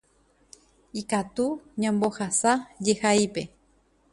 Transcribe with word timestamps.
ikatu 1.01 1.45
ñambohasa 1.81 2.51
jehaípe. 2.85 3.41